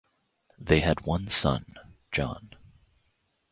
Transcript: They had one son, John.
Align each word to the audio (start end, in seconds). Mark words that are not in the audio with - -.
They 0.57 0.79
had 0.79 1.01
one 1.05 1.27
son, 1.27 1.75
John. 2.11 2.55